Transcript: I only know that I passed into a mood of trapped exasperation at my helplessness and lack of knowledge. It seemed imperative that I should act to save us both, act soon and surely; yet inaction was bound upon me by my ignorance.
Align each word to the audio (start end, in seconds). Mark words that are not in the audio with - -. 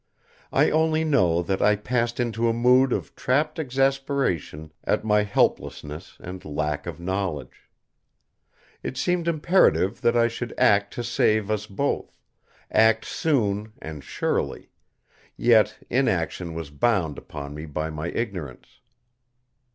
I 0.51 0.71
only 0.71 1.03
know 1.03 1.43
that 1.43 1.61
I 1.61 1.75
passed 1.75 2.19
into 2.19 2.49
a 2.49 2.53
mood 2.53 2.91
of 2.91 3.15
trapped 3.15 3.59
exasperation 3.59 4.71
at 4.83 5.05
my 5.05 5.21
helplessness 5.21 6.17
and 6.19 6.43
lack 6.43 6.87
of 6.87 6.99
knowledge. 6.99 7.69
It 8.81 8.97
seemed 8.97 9.27
imperative 9.27 10.01
that 10.01 10.17
I 10.17 10.27
should 10.27 10.55
act 10.57 10.91
to 10.95 11.03
save 11.03 11.51
us 11.51 11.67
both, 11.67 12.17
act 12.71 13.05
soon 13.05 13.73
and 13.79 14.03
surely; 14.03 14.71
yet 15.37 15.77
inaction 15.87 16.55
was 16.55 16.71
bound 16.71 17.19
upon 17.19 17.53
me 17.53 17.67
by 17.67 17.91
my 17.91 18.07
ignorance. 18.09 18.79